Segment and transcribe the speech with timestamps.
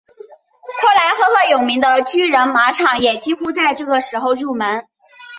[0.81, 4.87] 后来赫赫有名的巨人马场也几乎在这个时候入门。